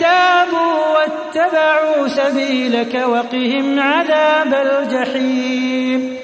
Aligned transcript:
تابوا 0.00 0.74
واتبعوا 0.94 2.08
سبيلك 2.08 2.94
وقهم 2.94 3.80
عذاب 3.80 4.54
الجحيم. 4.54 6.16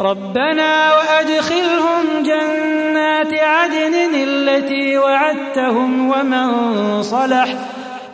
ربنا 0.00 0.92
وأدخلهم 0.94 2.22
جنات 2.22 3.34
عدن 3.34 3.94
التي 4.14 4.98
وعدتهم 4.98 6.10
ومن 6.10 7.02
صلح 7.02 7.54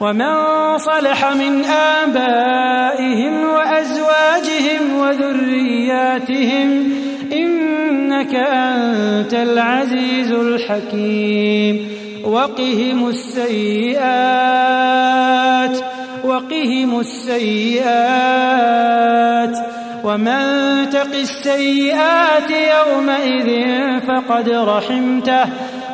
ومن 0.00 0.34
صلح 0.78 1.32
من 1.34 1.64
آبائهم 1.64 3.44
وأزواجهم 3.44 4.98
وذرياتهم 4.98 6.92
إنك 7.32 8.34
أنت 8.34 9.34
العزيز 9.34 10.32
الحكيم. 10.32 11.97
وقهم 12.28 13.08
السيئات 13.08 14.28
وقهم 16.24 17.00
السيئات. 17.00 17.88
ومن 20.04 20.40
تق 20.90 21.14
السيئات 21.14 22.50
يومئذ 22.50 23.64
فقد 24.00 24.48
رحمته. 24.48 25.46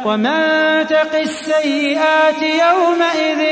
ومن 0.05 0.41
تق 0.87 1.15
السيئات 1.15 2.43
يومئذ 2.43 3.43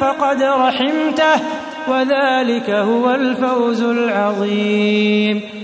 فقد 0.00 0.42
رحمته. 0.42 1.40
وذلك 1.88 2.70
هو 2.70 3.14
الفوز 3.14 3.82
العظيم. 3.82 5.63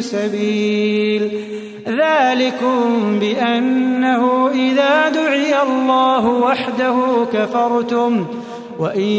سبيل. 0.00 1.30
ذلكم 1.88 3.18
بأنه 3.20 4.50
إذا 4.54 5.08
دعي 5.08 5.62
الله 5.62 6.26
وحده 6.26 6.96
كفرتم 7.32 8.26
وإن 8.78 9.10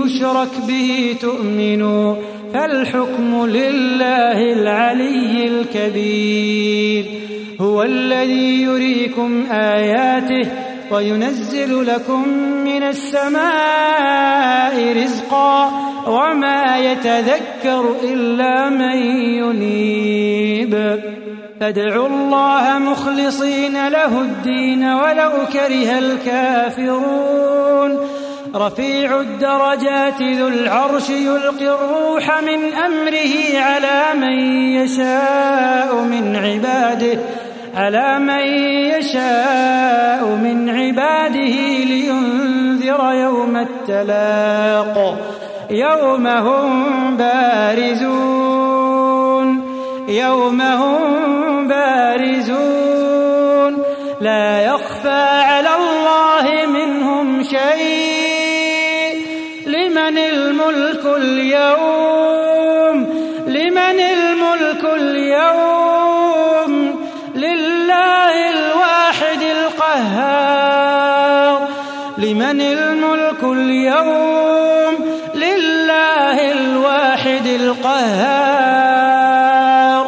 يشرك 0.00 0.50
به 0.68 1.16
تؤمنوا 1.20 2.14
فالحكم 2.54 3.46
لله 3.46 4.52
العلي 4.52 5.46
الكبير. 5.46 7.04
هو 7.60 7.82
الذي 7.82 8.62
يريكم 8.62 9.46
آياته 9.50 10.67
وينزل 10.90 11.86
لكم 11.86 12.28
من 12.64 12.82
السماء 12.82 14.94
رزقا 15.02 15.70
وما 16.06 16.78
يتذكر 16.78 17.96
إلا 18.02 18.70
من 18.70 18.96
ينيب. 19.42 21.00
فادعوا 21.60 22.08
الله 22.08 22.78
مخلصين 22.78 23.88
له 23.88 24.20
الدين 24.20 24.84
ولو 24.84 25.30
كره 25.52 25.98
الكافرون. 25.98 27.98
رفيع 28.54 29.20
الدرجات 29.20 30.22
ذو 30.22 30.48
العرش 30.48 31.10
يلقي 31.10 31.74
الروح 31.74 32.42
من 32.42 32.74
أمره 32.74 33.58
على 33.58 34.02
من 34.20 34.38
يشاء 34.82 35.94
من 35.94 36.36
عباده. 36.36 37.18
على 37.78 38.18
من 38.18 38.46
يشاء 38.94 40.24
من 40.24 40.68
عباده 40.68 41.84
لينذر 41.84 43.12
يوم 43.12 43.56
التلاق 43.56 45.18
يوم 45.70 46.26
هم 46.26 47.16
بارزون 47.16 48.68
يوم 50.08 50.60
هم 50.60 51.68
بارزون 51.68 53.18
لا 54.20 54.62
يخفى 54.64 55.22
على 55.42 55.68
الله 55.76 56.66
منهم 56.66 57.42
شيء 57.42 59.18
لمن 59.66 60.18
الملك 60.18 61.06
اليوم 61.16 63.06
لمن 63.46 64.00
الملك 64.00 64.84
اليوم 64.84 65.67
القهار 78.08 80.04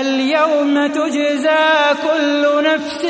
اليوم 0.00 0.86
تجزى 0.86 1.68
كل 2.02 2.64
نفس 2.64 3.06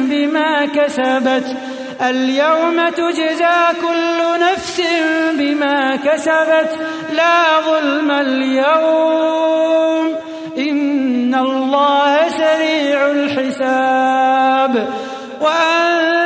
بما 0.00 0.66
كسبت. 0.66 1.56
اليوم 2.00 2.88
تجزى 2.88 3.58
كل 3.82 4.40
نفس 4.40 4.82
بما 5.32 5.96
كسبت. 5.96 6.78
لا 7.12 7.60
ظلم 7.66 8.10
اليوم. 8.10 10.14
إن 10.58 11.34
الله 11.34 12.28
سريع 12.28 13.10
الحساب. 13.10 14.88
وأنذرهم 15.40 16.25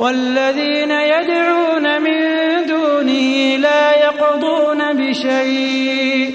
والذين 0.00 0.90
يدعون 0.90 2.02
من 2.02 2.20
دونه 2.66 3.56
لا 3.56 4.04
يقضون 4.04 4.92
بشيء. 4.92 6.34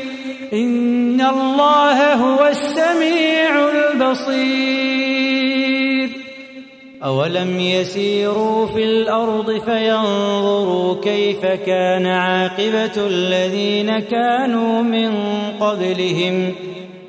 إن 0.54 1.22
الله 1.22 2.14
هو 2.14 2.46
السميع 2.46 3.70
البصير. 3.70 5.16
أولم 7.04 7.60
يسيروا 7.60 8.68
في 8.68 8.84
الأرض 8.84 9.62
فينظروا 9.66 11.02
كيف 11.02 11.46
كان 11.46 12.06
عاقبة 12.06 13.08
الذين 13.08 14.00
كانوا 14.00 14.82
من 14.82 15.12
قبلهم 15.60 16.56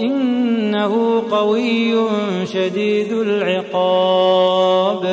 إنه 0.00 1.22
قوي 1.30 1.94
شديد 2.46 3.12
العقاب. 3.12 5.04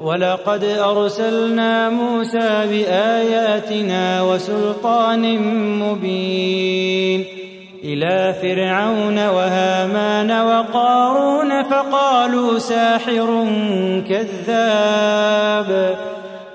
ولقد 0.00 0.64
أرسلنا 0.64 1.90
موسى 1.90 2.66
بآياتنا 2.70 4.22
وسلطان 4.22 5.38
مبين 5.78 7.24
إلى 7.84 8.34
فرعون 8.42 9.28
وهامان 9.28 10.30
وقارون 10.30 11.62
فقالوا 11.62 12.58
ساحر 12.58 13.46
كذاب. 14.08 15.96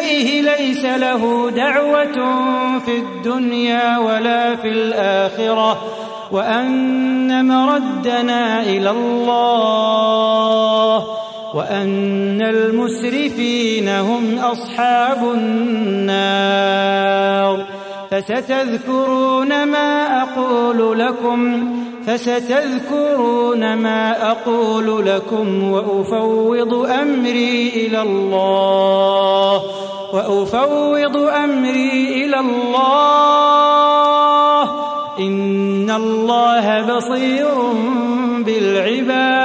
إليه 0.00 0.42
ليس 0.42 0.84
له 0.84 1.50
دعوة 1.50 2.18
في 2.78 2.96
الدنيا 2.96 3.98
ولا 3.98 4.56
في 4.56 4.68
الآخرة 4.68 5.82
وأن 6.32 7.48
مردنا 7.48 8.62
إلى 8.62 8.90
الله 8.90 9.60
وأن 11.54 12.42
المسرفين 12.42 13.88
هم 13.88 14.38
أصحاب 14.38 15.24
النار. 15.34 16.80
فستذكرون 18.10 19.64
ما 19.64 20.22
أقول 20.22 20.98
لكم 20.98 21.68
فستذكرون 22.10 23.74
ما 23.74 24.30
أقول 24.30 25.06
لكم 25.06 25.70
وأفوض 25.70 26.90
أمري 26.90 27.72
إلى 27.74 28.02
الله 28.02 29.62
وأفوض 30.12 31.16
أمري 31.16 32.24
إلى 32.24 32.40
الله. 32.40 33.60
إن 35.18 35.90
الله 35.90 36.96
بصير 36.96 37.48
بالعباد. 38.46 39.40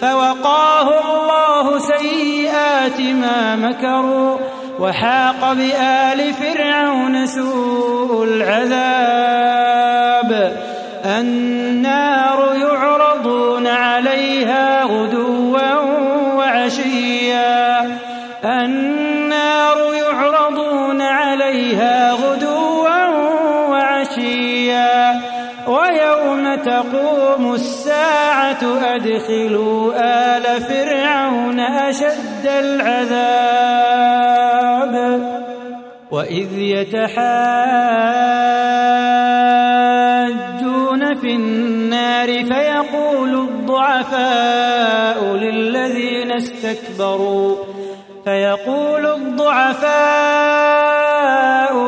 فوقاه 0.00 0.88
الله 0.88 1.78
سيئات 1.78 3.00
ما 3.00 3.56
مكروا 3.56 4.36
وحاق 4.80 5.52
بآل 5.52 6.34
فرعون 6.34 7.26
سوء 7.26 8.24
العذاب. 8.24 9.77
النار 11.04 12.54
يعرضون 12.54 13.66
عليها 13.66 14.84
غدوا 14.84 15.74
وعشيا. 16.34 17.80
النار 18.44 19.94
يعرضون 19.94 21.02
عليها 21.02 22.12
غدوا 22.12 23.06
وعشيا. 23.68 25.20
ويوم 25.66 26.54
تقوم 26.54 27.54
الساعة 27.54 28.64
أدخلوا 28.94 29.92
آل 29.96 30.62
فرعون 30.62 31.60
أشد 31.60 32.46
العذاب. 32.46 33.68
وإذ 36.10 36.58
في 41.14 41.34
النار 41.34 42.44
فيقول 42.44 43.34
الضعفاء 43.34 45.24
للذين 45.34 46.32
استكبروا 46.32 47.56
فيقول 48.24 49.06
الضعفاء 49.06 49.88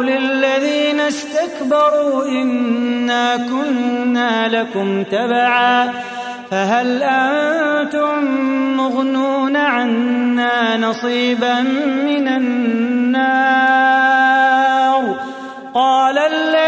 للذين 0.03 1.01
استكبروا 1.01 2.27
إنا 2.27 3.37
كنا 3.37 4.49
لكم 4.49 5.03
تبعا 5.05 5.93
فهل 6.51 7.03
أنتم 7.03 8.25
مغنون 8.77 9.57
عنا 9.57 10.77
نصيبا 10.77 11.61
من 12.05 12.29
النار؟ 12.29 14.20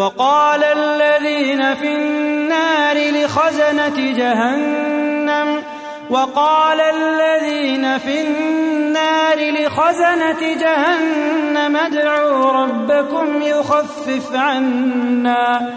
وقال 0.00 0.64
الذين 0.64 1.74
في 1.74 1.96
النار 1.96 2.96
لخزنة 2.96 4.12
جهنم 4.16 5.62
وقال 6.10 6.80
الذين 6.80 7.98
في 7.98 8.20
النار 8.20 9.36
لخزنة 9.50 10.54
جهنم 10.60 11.76
ادعوا 11.76 12.52
ربكم 12.52 13.42
يخفف 13.42 14.34
عنا 14.34 15.70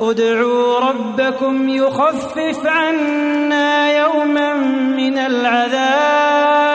ادعوا 0.00 0.78
ربكم 0.78 1.68
يخفف 1.68 2.66
عنا 2.66 3.92
يوما 3.98 4.54
من 4.96 5.18
العذاب. 5.18 6.74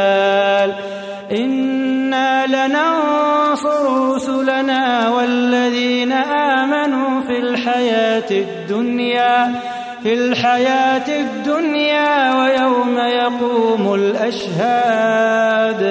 في 10.03 10.13
الحياة 10.13 11.19
الدنيا 11.21 12.35
ويوم 12.35 12.97
يقوم 12.97 13.93
الأشهاد. 13.93 15.81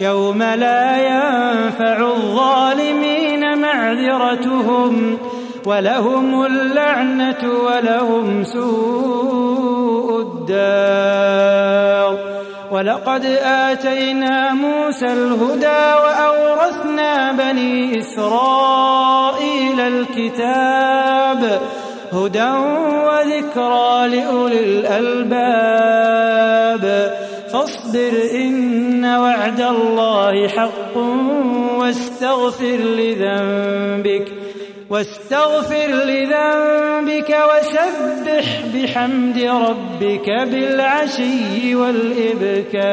يوم 0.00 0.42
لا 0.42 0.96
ينفع 0.96 2.00
الظالمين 2.00 3.58
معذرتهم 3.58 5.18
ولهم 5.66 6.46
اللعنة 6.46 7.50
ولهم 7.64 8.44
سوء 8.44 10.20
الدار. 10.20 12.18
ولقد 12.70 13.24
آتينا 13.44 14.52
موسى 14.52 15.12
الهدى 15.12 15.94
وأورثنا 16.04 17.32
بني 17.32 18.00
إسرائيل 18.00 19.80
الكتاب. 19.80 21.60
هدى 22.12 22.52
وذكرى 23.08 24.08
لأولي 24.08 24.60
الألباب. 24.60 26.04
فاصبر 27.52 28.12
إن 28.34 29.04
وعد 29.04 29.60
الله 29.60 30.48
حق 30.48 30.96
واستغفر 31.78 32.76
لذنبك 32.76 34.32
واستغفر 34.90 35.86
لذنبك 35.86 37.36
وسبح 37.50 38.46
بحمد 38.74 39.38
ربك 39.40 40.30
بالعشي 40.30 41.74
والإبكار. 41.74 42.92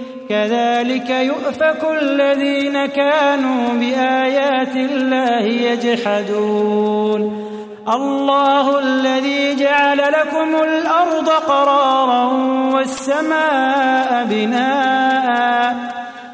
كذلك 0.31 1.09
يؤفك 1.09 1.87
الذين 2.01 2.85
كانوا 2.85 3.73
بآيات 3.73 4.75
الله 4.75 5.41
يجحدون. 5.41 7.21
الله 7.93 8.79
الذي 8.79 9.55
جعل 9.55 9.97
لكم 9.97 10.55
الأرض 10.63 11.29
قرارا 11.29 12.25
والسماء 12.73 14.27
بناء. 14.29 15.75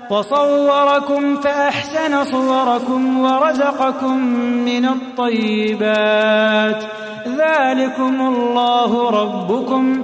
وصوركم 0.10 1.36
فأحسن 1.36 2.24
صوركم 2.24 3.20
ورزقكم 3.20 4.18
من 4.66 4.86
الطيبات. 4.86 6.84
ذلكم 7.28 8.22
الله 8.22 9.10
ربكم. 9.10 10.04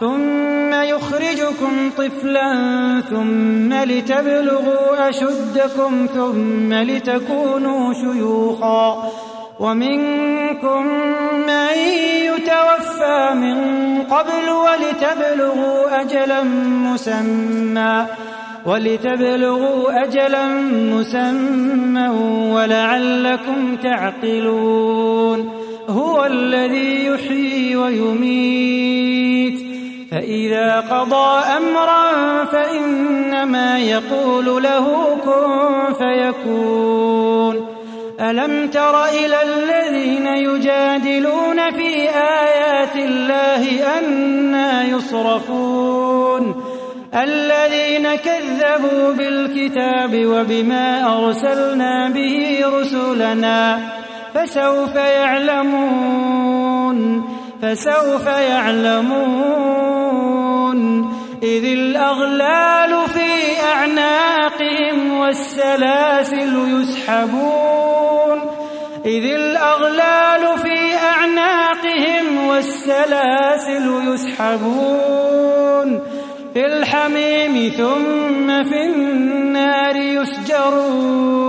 ثم 0.00 0.72
يخرجكم 0.82 1.90
طفلا 1.98 2.52
ثم 3.10 3.72
لتبلغوا 3.74 5.08
أشدكم 5.08 6.06
ثم 6.14 6.74
لتكونوا 6.74 7.92
شيوخا 7.92 9.10
ومنكم 9.60 10.86
من 11.46 11.78
يتوفى 12.24 13.30
من 13.34 13.58
قبل 14.02 14.50
ولتبلغوا 14.50 16.00
أجلا 16.00 16.42
مسمى 16.92 18.06
ولتبلغوا 18.66 20.04
أجلا 20.04 20.46
مسمى 20.70 22.08
ولعلكم 22.54 23.76
تعقلون 23.76 25.50
هو 25.88 26.24
الذي 26.24 27.04
يحيي 27.04 27.76
ويميت 27.76 29.17
فإذا 30.18 30.80
قضى 30.80 31.40
أمرا 31.56 32.44
فإنما 32.44 33.78
يقول 33.78 34.62
له 34.62 35.16
كن 35.24 35.94
فيكون. 35.94 37.66
ألم 38.20 38.68
تر 38.68 39.04
إلى 39.04 39.42
الذين 39.42 40.26
يجادلون 40.26 41.70
في 41.70 42.08
آيات 42.10 42.96
الله 42.96 43.62
أنا 43.98 44.82
يصرفون؟ 44.82 46.62
الذين 47.14 48.14
كذبوا 48.14 49.12
بالكتاب 49.12 50.26
وبما 50.26 51.16
أرسلنا 51.18 52.08
به 52.08 52.64
رسلنا 52.66 53.78
فسوف 54.34 54.94
يعلمون. 54.94 56.48
فسوف 57.62 58.26
يعلمون 58.26 59.58
إذ 61.42 61.64
الأغلال 61.64 63.08
في 63.08 63.60
أعناقهم 63.72 65.18
والسلاسل 65.18 66.80
يسحبون 66.80 68.40
إذ 69.04 69.24
الأغلال 69.24 70.58
في 70.58 70.94
أعناقهم 70.94 72.46
والسلاسل 72.48 74.14
يسحبون 74.14 76.00
في 76.54 76.66
الحميم 76.66 77.72
ثم 77.76 78.64
في 78.64 78.84
النار 78.84 79.96
يسجرون 79.96 81.48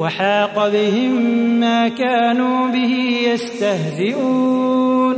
وحاق 0.00 0.68
بهم 0.68 1.12
ما 1.60 1.88
كانوا 1.88 2.68
به 2.68 3.20
يستهزئون. 3.32 5.16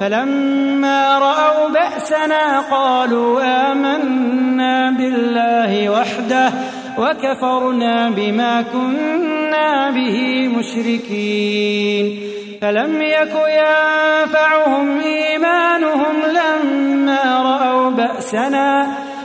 فلما 0.00 1.18
رأوا 1.18 1.68
بأسنا 1.68 2.60
قالوا 2.70 3.42
آمنا 3.72 4.90
بالله 4.90 5.88
وحده 5.88 6.52
وكفرنا 6.98 8.10
بما 8.10 8.64
كنا 8.72 9.90
به 9.90 10.48
مشركين. 10.48 12.20
فلم 12.60 13.02
يك 13.02 13.34
ينفعهم 13.60 15.00
إيمانهم 15.00 16.16
لما 16.38 17.22
رأوا 17.42 17.90
بأسنا 17.90 18.88